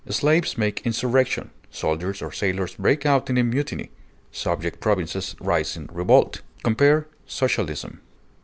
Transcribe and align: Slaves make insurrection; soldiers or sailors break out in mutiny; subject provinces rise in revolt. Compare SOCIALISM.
Slaves 0.09 0.57
make 0.57 0.81
insurrection; 0.83 1.51
soldiers 1.69 2.23
or 2.23 2.31
sailors 2.31 2.73
break 2.73 3.05
out 3.05 3.29
in 3.29 3.35
mutiny; 3.51 3.91
subject 4.31 4.79
provinces 4.79 5.35
rise 5.39 5.77
in 5.77 5.85
revolt. 5.93 6.41
Compare 6.63 7.05
SOCIALISM. 7.27 7.99